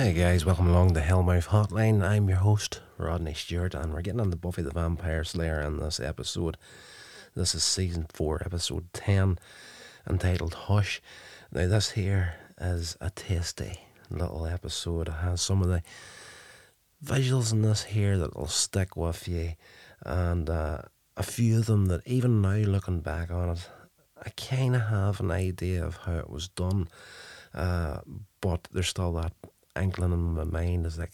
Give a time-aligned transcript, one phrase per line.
[0.00, 2.02] Hey guys, welcome along the Hellmouth Hotline.
[2.02, 5.76] I'm your host, Rodney Stewart, and we're getting on the Buffy the Vampire Slayer in
[5.76, 6.56] this episode.
[7.34, 9.38] This is season 4, episode 10,
[10.08, 11.02] entitled Hush.
[11.52, 15.08] Now, this here is a tasty little episode.
[15.08, 15.82] It has some of the
[17.04, 19.52] visuals in this here that will stick with you,
[20.06, 20.80] and uh,
[21.18, 23.68] a few of them that, even now looking back on it,
[24.16, 26.88] I kind of have an idea of how it was done.
[27.52, 27.98] Uh,
[28.40, 29.34] but there's still that
[29.76, 31.12] inkling in my mind is like,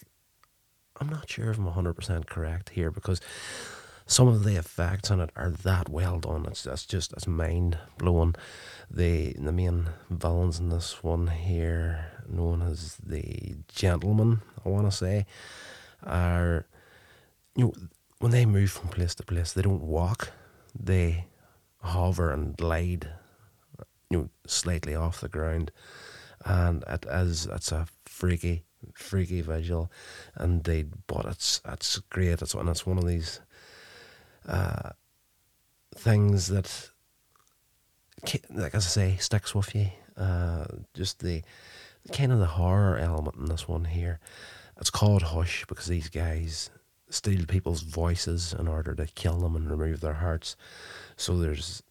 [1.01, 3.21] I'm not sure if I'm 100% correct here because
[4.07, 6.47] some of the effects on it are that well done.
[6.47, 8.35] It's, it's just, it's mind blowing.
[8.91, 14.97] The, the main villains in this one here, known as the gentleman, I want to
[14.97, 15.27] say,
[16.05, 16.67] are,
[17.57, 17.73] you know,
[18.21, 20.31] when they move from place to place, they don't walk,
[20.79, 21.27] they
[21.83, 23.09] hover and glide,
[24.09, 25.71] you know, slightly off the ground
[26.47, 28.63] and it is it's a freaky,
[28.95, 29.91] freaky visual,
[30.39, 32.41] they but it's it's great.
[32.41, 33.41] It's and it's one of these
[34.49, 34.91] uh,
[35.97, 36.91] things that,
[38.51, 39.89] like as I say, sticks with you.
[40.17, 41.43] Uh, just the
[42.13, 44.21] kind of the horror element in this one here.
[44.79, 46.71] It's called Hush because these guys
[47.09, 50.57] steal people's voices in order to kill them and remove their hearts.
[51.17, 51.83] So there's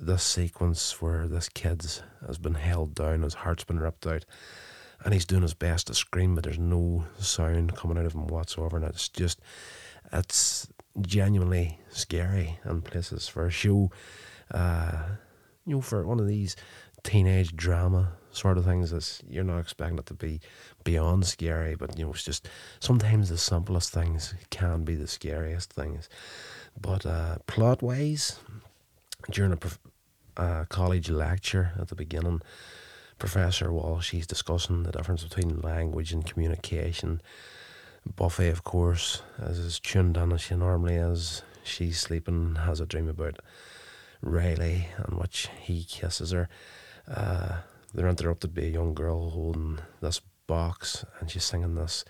[0.00, 4.24] this sequence where this kid's has been held down, his heart's been ripped out,
[5.04, 8.26] and he's doing his best to scream, but there's no sound coming out of him
[8.26, 9.40] whatsoever, and it's just,
[10.12, 10.68] it's
[11.00, 13.90] genuinely scary in places for a show,
[14.52, 15.02] uh,
[15.66, 16.56] you know, for one of these
[17.02, 20.40] teenage drama sort of things that you're not expecting it to be
[20.84, 25.72] beyond scary, but you know, it's just sometimes the simplest things can be the scariest
[25.72, 26.08] things.
[26.80, 28.38] But uh, plot wise,
[29.30, 32.42] during a uh, college lecture at the beginning,
[33.18, 37.20] Professor Walsh, he's discussing the difference between language and communication.
[38.16, 42.86] Buffy, of course, is as tuned in as she normally is, she's sleeping, has a
[42.86, 43.40] dream about
[44.22, 46.48] Riley, in which he kisses her.
[47.06, 47.58] Uh,
[47.92, 52.04] they're interrupted by a young girl holding this box, and she's singing this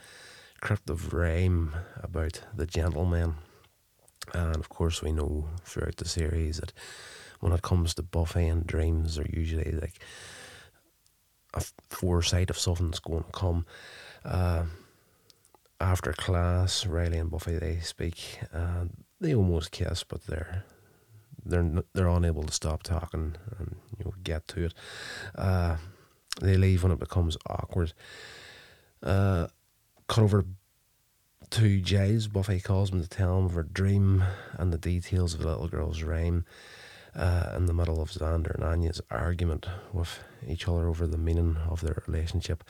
[0.60, 3.34] cryptic rhyme about the gentleman.
[4.34, 6.72] And of course, we know throughout the series that
[7.40, 9.98] when it comes to Buffy and dreams, are usually like
[11.54, 13.66] a foresight of something's going to come.
[14.24, 14.64] Uh,
[15.80, 18.40] after class, Riley and Buffy they speak.
[18.52, 20.64] and they almost kiss, but they're
[21.44, 24.74] they're they're unable to stop talking and you know get to it.
[25.34, 25.76] Uh,
[26.40, 27.92] they leave when it becomes awkward.
[29.02, 29.46] Uh,
[30.08, 30.44] cut
[31.50, 32.28] to Giles.
[32.28, 34.24] Buffy calls him to tell him of her dream
[34.54, 36.44] and the details of the little girl's rhyme
[37.14, 41.56] uh, in the middle of Xander and Anya's argument with each other over the meaning
[41.68, 42.62] of their relationship.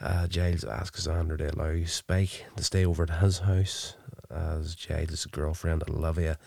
[0.00, 3.94] Uh, Giles asks Xander to allow Spike to stay over at his house
[4.30, 6.38] as Giles' girlfriend Olivia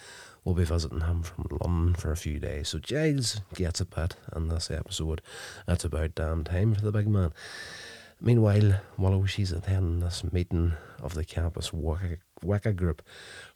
[0.43, 2.69] will be visiting him from London for a few days.
[2.69, 5.21] So Giles gets a bit in this episode.
[5.65, 7.33] That's about damn time for the big man.
[8.19, 13.03] Meanwhile, Willow she's attending this meeting of the campus Wicca, group,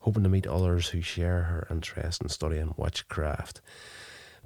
[0.02, 3.62] hoping to meet others who share her interest in studying witchcraft.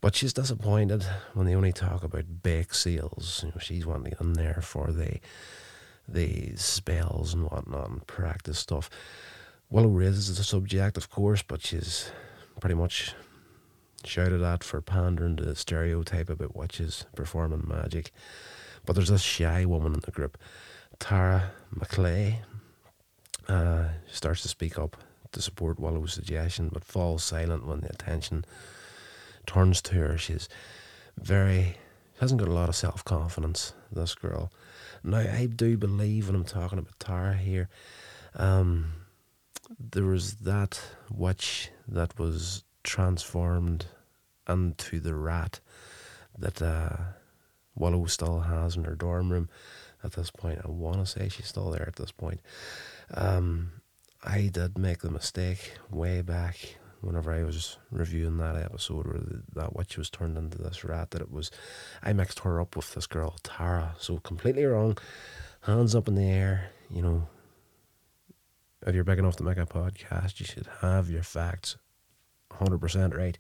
[0.01, 1.03] But she's disappointed
[1.33, 3.41] when they only talk about bake sales.
[3.43, 5.19] You know, she's wanting in there for the
[6.07, 8.89] the spells and whatnot and practice stuff.
[9.69, 12.11] Willow raises the subject, of course, but she's
[12.59, 13.15] pretty much
[14.03, 18.11] shouted at for pandering to the stereotype about witches performing magic.
[18.85, 20.37] But there's this shy woman in the group,
[20.99, 22.41] Tara Maclay.
[23.47, 24.97] Uh, starts to speak up
[25.31, 28.43] to support Willow's suggestion, but falls silent when the attention
[29.45, 30.17] turns to her.
[30.17, 30.49] She's
[31.17, 31.77] very,
[32.19, 34.51] hasn't got a lot of self confidence, this girl.
[35.03, 37.69] Now, I do believe when I'm talking about Tara here,
[38.35, 38.93] um,
[39.79, 43.85] there was that witch that was transformed
[44.47, 45.59] into the rat
[46.37, 46.97] that uh,
[47.75, 49.49] Willow still has in her dorm room
[50.03, 50.61] at this point.
[50.63, 52.39] I want to say she's still there at this point.
[53.13, 53.71] Um,
[54.23, 59.43] I did make the mistake way back whenever I was reviewing that episode where the,
[59.53, 61.51] that witch was turned into this rat that it was
[62.01, 63.95] I mixed her up with this girl Tara.
[63.99, 64.97] So completely wrong.
[65.61, 67.27] Hands up in the air you know.
[68.87, 71.77] If you're big enough to make a podcast you should have your facts
[72.51, 73.37] 100% right.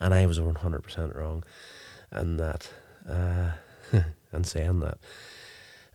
[0.00, 1.44] And I was 100% wrong
[2.10, 2.68] and that.
[3.08, 3.52] Uh,
[4.32, 4.98] and saying that.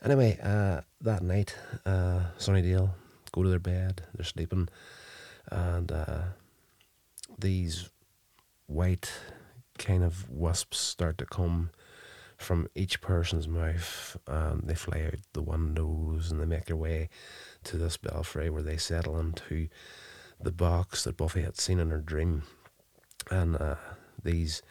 [0.03, 1.55] Anyway, uh, that night,
[1.85, 2.91] uh, Sunnydale
[3.31, 4.03] go to their bed.
[4.13, 4.69] They're sleeping,
[5.51, 6.21] and uh,
[7.37, 7.89] these
[8.67, 9.11] white
[9.77, 11.71] kind of wisps start to come
[12.37, 17.09] from each person's mouth, and they fly out the windows and they make their way
[17.65, 19.67] to this belfry where they settle into
[20.39, 22.43] the box that Buffy had seen in her dream.
[23.29, 23.75] And uh,
[24.23, 24.61] these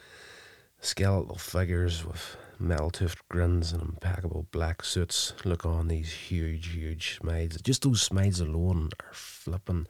[0.81, 7.19] skeletal figures with metal toothed grins and impeccable black suits look on these huge, huge
[7.19, 7.61] smiles.
[7.63, 9.87] Just those smiles alone are flipping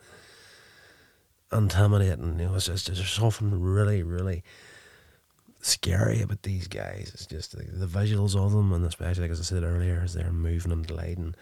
[1.52, 2.38] intimidating.
[2.38, 4.42] You know, it's just, there's something really, really
[5.60, 7.10] scary about these guys.
[7.14, 10.14] It's just the, the visuals of them, and especially, like as I said earlier, as
[10.14, 11.34] they're moving and gliding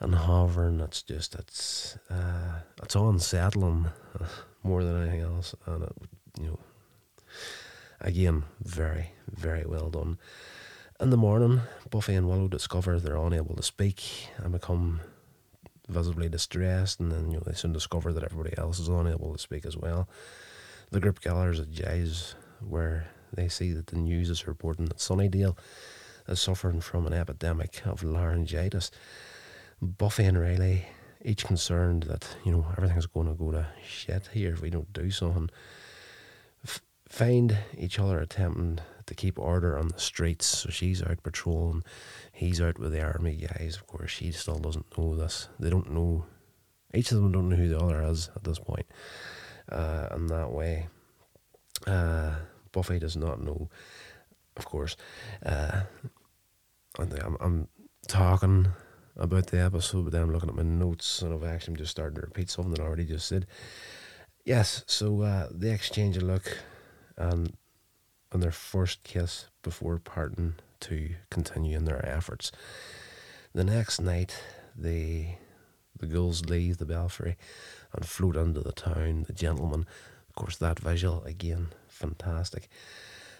[0.00, 3.86] and hovering, it's just, it's, uh, it's unsettling
[4.62, 5.54] more than anything else.
[5.66, 5.92] And, it,
[6.40, 6.58] you know,
[8.00, 10.18] again, very, very well done.
[11.02, 15.00] In the morning, Buffy and Willow discover they're unable to speak and become
[15.88, 19.38] visibly distressed, and then you know, they soon discover that everybody else is unable to
[19.40, 20.08] speak as well.
[20.92, 25.58] The group gathers at Giles, where they see that the news is reporting that Sunnydale
[26.28, 28.92] is suffering from an epidemic of laryngitis.
[29.82, 30.86] Buffy and Riley,
[31.24, 34.92] each concerned that you know everything's going to go to shit here if we don't
[34.92, 35.50] do something,
[37.12, 40.46] find each other attempting to keep order on the streets.
[40.46, 41.84] So she's out patrolling,
[42.32, 43.76] he's out with the army guys.
[43.76, 45.48] Of course, she still doesn't know this.
[45.60, 46.24] They don't know.
[46.94, 48.86] Each of them don't know who the other is at this point.
[49.70, 50.88] Uh, and that way,
[51.86, 52.34] uh,
[52.72, 53.68] Buffy does not know.
[54.56, 54.96] Of course,
[55.44, 55.82] uh,
[56.98, 57.68] I'm, I'm
[58.08, 58.68] talking
[59.16, 62.14] about the episode, but then I'm looking at my notes and I've actually just started
[62.14, 63.46] to repeat something that I already just said.
[64.46, 66.58] Yes, so uh, they exchange a look
[67.22, 67.56] and
[68.32, 72.50] on their first kiss before parting to continue in their efforts.
[73.54, 74.36] The next night,
[74.76, 75.38] they
[75.98, 77.36] the girls leave the belfry
[77.92, 79.24] and float into the town.
[79.26, 79.86] The gentlemen,
[80.28, 82.68] of course, that visual again, fantastic.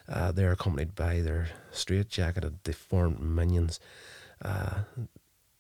[0.09, 3.81] Uh, they're accompanied by their straight-jacketed, deformed minions.
[4.45, 4.81] Uh,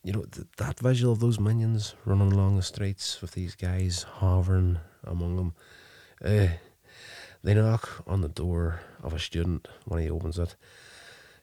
[0.05, 4.03] you know th- that visual of those minions running along the streets with these guys
[4.03, 5.55] hovering among them.
[6.25, 6.49] Uh,
[7.43, 10.57] they knock on the door of a student when he opens it.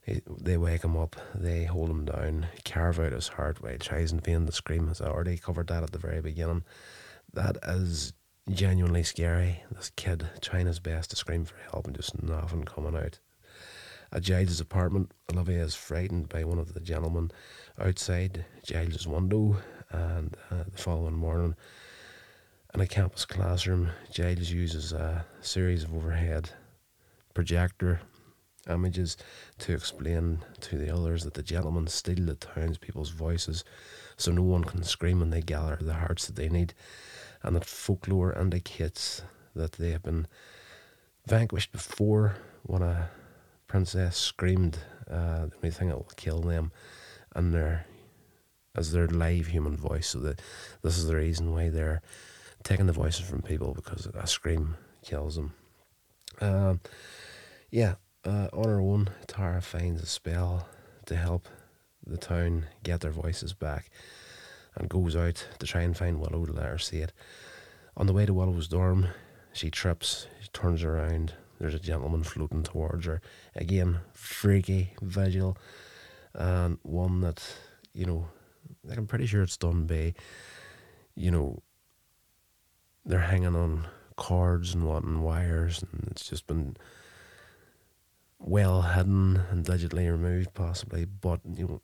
[0.01, 3.77] He, they wake him up, they hold him down, carve out his heart while he
[3.77, 4.89] tries in vain to scream.
[4.89, 6.63] As I already covered that at the very beginning.
[7.33, 8.13] That is
[8.49, 9.63] genuinely scary.
[9.71, 13.19] This kid trying his best to scream for help and just nothing coming out.
[14.11, 17.29] At Giles' apartment, Olivia is frightened by one of the gentlemen
[17.79, 19.57] outside Giles' window,
[19.91, 21.55] and uh, the following morning,
[22.73, 26.51] in a campus classroom, Giles uses a series of overhead
[27.33, 28.01] projector
[28.69, 29.17] images
[29.57, 33.63] to explain to the others that the gentlemen steal the townspeople's voices
[34.17, 36.73] so no one can scream when they gather the hearts that they need,
[37.41, 39.23] and that folklore indicates
[39.55, 40.27] that they have been
[41.25, 43.09] vanquished before when a
[43.67, 44.77] princess screamed
[45.09, 46.71] uh, the only thing that will kill them
[47.35, 47.85] and their
[48.75, 50.09] as their live human voice.
[50.09, 50.41] So that
[50.81, 52.01] this is the reason why they're
[52.63, 55.53] taking the voices from people because a scream kills them.
[56.41, 56.79] Um,
[57.71, 57.95] yeah,
[58.25, 60.67] uh, on her own, Tara finds a spell
[61.05, 61.47] to help
[62.05, 63.89] the town get their voices back
[64.75, 67.13] and goes out to try and find Willow to let her see it.
[67.97, 69.07] On the way to Willow's dorm,
[69.53, 73.21] she trips, she turns around, there's a gentleman floating towards her.
[73.55, 75.57] Again, freaky visual,
[76.33, 77.43] and one that,
[77.93, 78.27] you know,
[78.89, 80.13] I'm pretty sure it's done by,
[81.15, 81.61] you know,
[83.05, 86.75] they're hanging on cords and what and wires, and it's just been
[88.39, 91.05] well hidden and digitally removed, possibly.
[91.05, 91.81] But you know,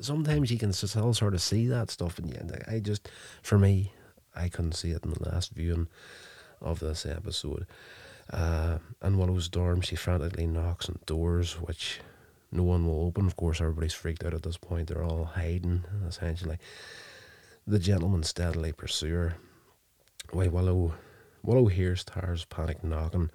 [0.00, 3.08] sometimes you can still sort of see that stuff, and yeah, I just,
[3.42, 3.92] for me,
[4.34, 5.88] I couldn't see it in the last viewing
[6.60, 7.66] of this episode.
[8.32, 12.00] Uh, and Willow's dorm, she frantically knocks on doors, which
[12.52, 13.26] no one will open.
[13.26, 14.88] Of course, everybody's freaked out at this point.
[14.88, 16.58] They're all hiding, essentially.
[17.66, 19.36] The gentleman steadily pursue her.
[20.30, 20.94] Why Willow
[21.42, 23.30] Willow hears Tara's panic knocking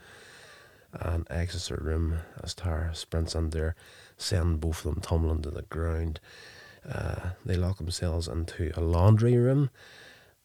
[0.94, 3.76] and exits her room as Tara sprints in there,
[4.18, 6.20] sending both of them tumbling to the ground.
[6.88, 9.70] Uh, they lock themselves into a laundry room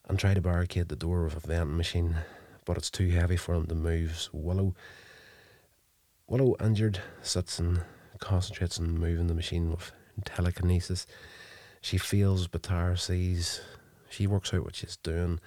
[0.09, 2.17] and try to barricade the door with a vending machine,
[2.65, 4.19] but it's too heavy for them to move.
[4.19, 4.75] So Willow,
[6.27, 7.83] Willow injured, sits and
[8.19, 9.93] concentrates on moving the machine with
[10.25, 11.07] telekinesis.
[11.81, 13.61] She feels, but Tara sees
[14.11, 15.41] she works out what she's doing,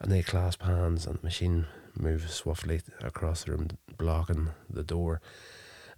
[0.00, 1.66] and they clasp hands, and the machine
[1.98, 5.20] moves swiftly across the room, blocking the door.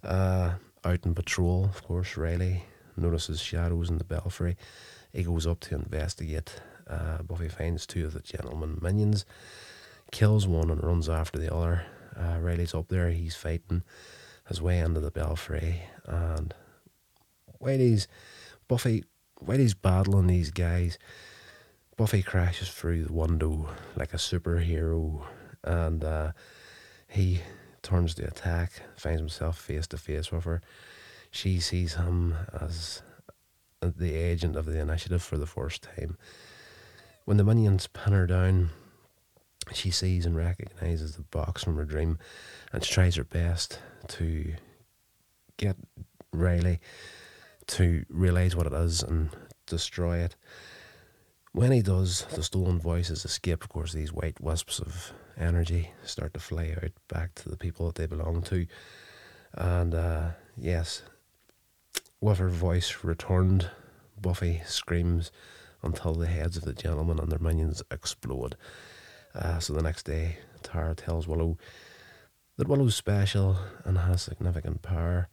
[0.03, 0.53] Uh,
[0.85, 2.63] out in patrol, of course, Riley
[2.95, 4.55] notices shadows in the belfry.
[5.11, 6.61] He goes up to investigate.
[6.87, 9.25] Uh, Buffy finds two of the gentleman minions,
[10.11, 11.85] kills one, and runs after the other.
[12.15, 13.83] Uh, Riley's up there, he's fighting
[14.47, 16.53] his way into the belfry, and
[17.59, 18.07] while he's
[18.67, 19.03] Buffy,
[19.39, 20.97] while he's battling these guys,
[21.97, 25.23] Buffy crashes through the window like a superhero,
[25.63, 26.31] and uh,
[27.07, 27.41] he
[27.81, 30.61] turns to attack, finds himself face to face with her.
[31.31, 33.01] She sees him as
[33.81, 36.17] the agent of the initiative for the first time.
[37.25, 38.69] When the minions pin her down,
[39.73, 42.17] she sees and recognizes the box from her dream
[42.73, 44.53] and she tries her best to
[45.57, 45.75] get
[46.31, 46.79] Riley
[47.69, 49.29] to realize what it is and
[49.65, 50.35] destroy it.
[51.51, 53.63] When he does, the stolen voices escape.
[53.63, 57.87] Of course, these white wisps of energy start to fly out back to the people
[57.87, 58.67] that they belong to.
[59.53, 61.01] And uh, yes,
[62.21, 63.69] with her voice returned,
[64.21, 65.31] Buffy screams
[65.81, 68.55] until the heads of the gentlemen and their minions explode.
[69.33, 71.57] Uh, so the next day, Tara tells Willow
[72.57, 75.29] that Willow's special and has significant power.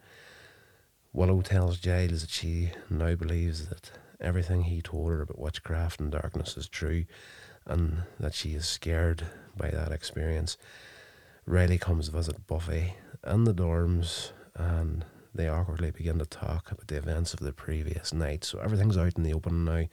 [1.16, 6.12] Willow tells Giles that she now believes that everything he told her about witchcraft and
[6.12, 7.06] darkness is true
[7.64, 9.24] and that she is scared
[9.56, 10.58] by that experience.
[11.46, 12.96] Riley comes to visit Buffy
[13.26, 18.12] in the dorms and they awkwardly begin to talk about the events of the previous
[18.12, 18.44] night.
[18.44, 19.86] So everything's out in the open now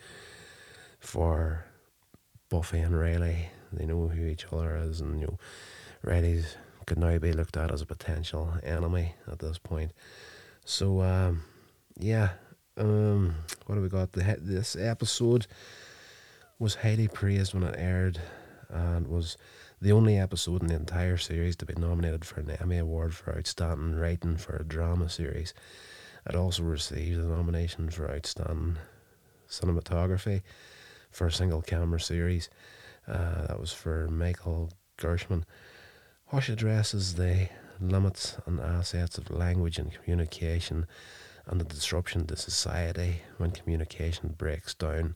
[1.00, 1.64] for
[2.50, 3.48] Buffy and Riley.
[3.72, 5.40] They know who each other is, and you know,
[6.04, 9.94] Riley's could now be looked at as a potential enemy at this point.
[10.66, 11.44] So, um,
[11.98, 12.30] yeah,
[12.78, 14.14] um, what have we got?
[14.14, 15.48] The, this episode
[16.58, 18.20] was highly praised when it aired,
[18.70, 19.38] and was
[19.82, 23.38] the only episode in the entire series to be nominated for an Emmy Award for
[23.38, 25.54] Outstanding Writing for a Drama Series.
[26.26, 28.78] It also received a nomination for Outstanding
[29.50, 30.42] Cinematography
[31.12, 32.50] for a single camera series.
[33.06, 35.46] Uh, that was for Michael Gershman.
[36.28, 37.50] Hush addresses the
[37.84, 40.88] limits and assets of language and communication
[41.46, 45.16] and the disruption to society when communication breaks down.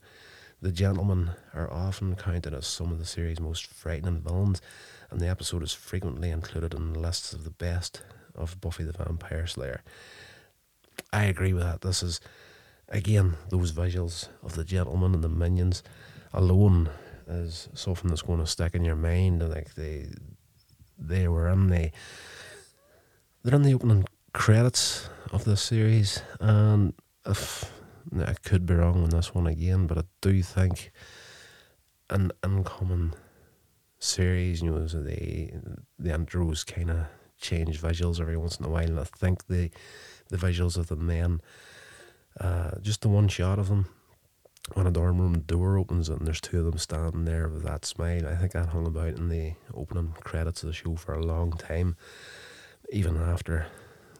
[0.62, 4.62] The gentlemen are often counted as some of the series' most frightening villains,
[5.10, 8.02] and the episode is frequently included in lists of the best
[8.36, 9.84] of Buffy the Vampire Slayer.
[11.14, 11.82] I agree with that.
[11.82, 12.20] This is,
[12.90, 15.84] again, those visuals of the gentlemen and the minions
[16.34, 16.90] alone
[17.28, 19.48] is something that's going to stick in your mind.
[19.48, 20.08] Like they,
[20.98, 21.92] they were in the,
[23.44, 26.94] they're in the opening credits of this series, and
[27.25, 27.72] if
[28.25, 30.91] I could be wrong on this one again, but I do think
[32.10, 33.13] an uncommon
[34.00, 35.51] series, you know, so the
[36.00, 37.06] the kind of
[37.39, 39.70] change visuals every once in a while, and I think the
[40.29, 41.41] the visuals of the men,
[42.39, 43.88] uh, just the one shot of them
[44.74, 47.86] when a dorm room door opens and there's two of them standing there with that
[47.86, 48.27] smile.
[48.27, 51.51] I think that hung about in the opening credits of the show for a long
[51.53, 51.96] time,
[52.91, 53.67] even after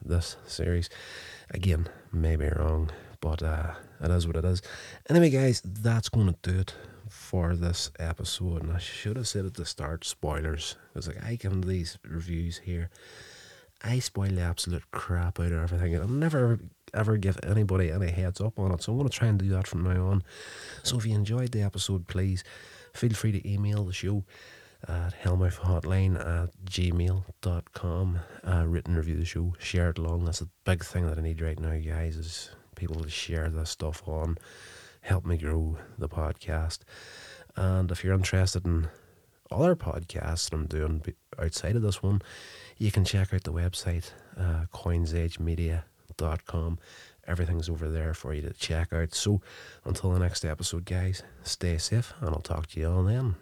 [0.04, 0.88] this series.
[1.50, 4.62] Again, maybe wrong, but uh, it is what it is.
[5.08, 6.74] Anyway, guys, that's going to do it
[7.08, 8.62] for this episode.
[8.62, 12.58] And I should have said at the start spoilers, because like I to these reviews
[12.58, 12.90] here,
[13.82, 15.94] I spoil the absolute crap out of everything.
[15.94, 16.60] And I'll never
[16.94, 18.82] ever give anybody any heads up on it.
[18.82, 20.22] So I'm going to try and do that from now on.
[20.82, 22.44] So if you enjoyed the episode, please
[22.94, 24.24] feel free to email the show
[24.86, 28.18] at hellmouthhotline at gmail.com.
[28.46, 30.24] Uh, written review the show, share it along.
[30.24, 33.70] That's a big thing that I need right now, guys, is people to share this
[33.70, 34.38] stuff on.
[35.00, 36.80] Help me grow the podcast.
[37.56, 38.88] And if you're interested in
[39.50, 41.02] other podcasts that I'm doing
[41.38, 42.20] outside of this one,
[42.76, 46.78] you can check out the website, uh, coinsedgemedia.com.
[47.26, 49.12] Everything's over there for you to check out.
[49.14, 49.40] So
[49.84, 53.34] until the next episode, guys, stay safe and I'll talk to you all then.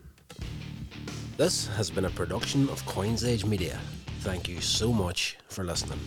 [1.36, 3.78] This has been a production of Coins Edge Media.
[4.20, 6.00] Thank you so much for listening.